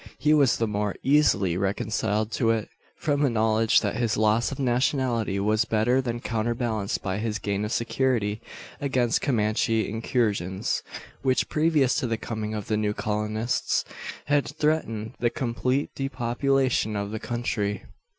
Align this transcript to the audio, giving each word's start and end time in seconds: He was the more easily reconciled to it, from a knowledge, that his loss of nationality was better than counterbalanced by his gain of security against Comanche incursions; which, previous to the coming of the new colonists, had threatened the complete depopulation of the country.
He 0.17 0.33
was 0.33 0.57
the 0.57 0.65
more 0.65 0.95
easily 1.03 1.57
reconciled 1.57 2.31
to 2.31 2.49
it, 2.49 2.69
from 2.97 3.23
a 3.23 3.29
knowledge, 3.29 3.81
that 3.81 3.97
his 3.97 4.17
loss 4.17 4.51
of 4.51 4.57
nationality 4.57 5.39
was 5.39 5.63
better 5.63 6.01
than 6.01 6.21
counterbalanced 6.21 7.03
by 7.03 7.19
his 7.19 7.37
gain 7.37 7.63
of 7.63 7.71
security 7.71 8.41
against 8.79 9.21
Comanche 9.21 9.87
incursions; 9.87 10.81
which, 11.21 11.49
previous 11.49 11.93
to 11.97 12.07
the 12.07 12.17
coming 12.17 12.55
of 12.55 12.65
the 12.65 12.77
new 12.77 12.95
colonists, 12.95 13.85
had 14.25 14.47
threatened 14.47 15.13
the 15.19 15.29
complete 15.29 15.91
depopulation 15.93 16.95
of 16.95 17.11
the 17.11 17.19
country. 17.19 17.83